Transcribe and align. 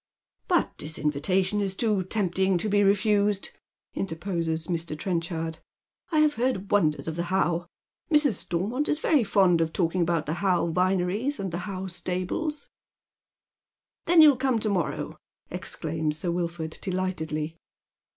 "But 0.47 0.79
this 0.79 0.97
invitation 0.97 1.61
is 1.61 1.75
too 1.75 2.01
tempting 2.01 2.57
to 2.57 2.67
be 2.67 2.81
refused," 2.83 3.51
interposes 3.93 4.65
Mr. 4.65 4.97
Trenchard." 4.97 5.59
I 6.11 6.21
have 6.21 6.33
heard 6.33 6.71
wonders 6.71 7.07
of 7.07 7.15
the 7.15 7.25
How. 7.25 7.67
Mrs. 8.11 8.33
Stormont 8.33 8.89
is 8.89 8.97
very 8.97 9.23
fond 9.23 9.61
of 9.61 9.71
talking 9.71 10.01
about 10.01 10.25
the 10.25 10.33
How 10.41 10.65
vineries 10.65 11.39
and 11.39 11.51
tho 11.51 11.59
How 11.59 11.85
stables." 11.85 12.67
"Then 14.05 14.23
you'll 14.23 14.37
come 14.37 14.57
to 14.61 14.69
morrow," 14.69 15.19
exclaims 15.51 16.17
Sir 16.17 16.31
Wilford, 16.31 16.79
delightedly. 16.81 17.55